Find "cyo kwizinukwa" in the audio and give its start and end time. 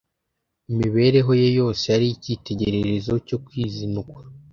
3.27-4.21